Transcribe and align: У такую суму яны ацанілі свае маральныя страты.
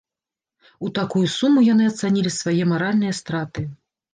У 0.87 0.89
такую 0.99 1.21
суму 1.35 1.63
яны 1.67 1.83
ацанілі 1.91 2.35
свае 2.39 2.59
маральныя 2.73 3.13
страты. 3.23 3.61